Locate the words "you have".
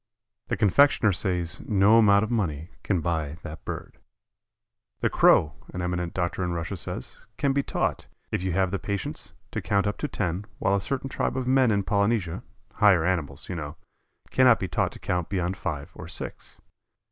8.41-8.71